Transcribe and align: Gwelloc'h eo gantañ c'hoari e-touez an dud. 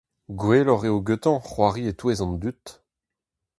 Gwelloc'h 0.39 0.87
eo 0.89 0.97
gantañ 1.07 1.37
c'hoari 1.47 1.83
e-touez 1.89 2.19
an 2.25 2.33
dud. 2.41 2.63